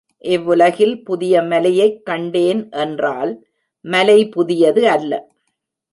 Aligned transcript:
இவ்வுலகில் 0.23 1.03
புதிய 1.03 1.41
மலையைக் 1.41 2.05
கண்டேன் 2.05 2.69
என்றால் 2.75 3.33
மலை 3.85 4.29
புதியது 4.29 4.89
அல்ல. 4.89 5.11